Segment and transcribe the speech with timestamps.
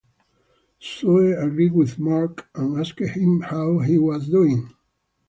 [0.81, 4.71] Zoe agreed with Mark and asked him how he was doing.